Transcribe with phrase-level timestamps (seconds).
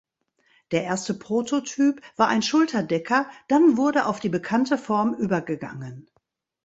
[0.71, 6.09] Der erste Prototyp war ein Schulterdecker, dann wurde auf die bekannte Form übergegangen.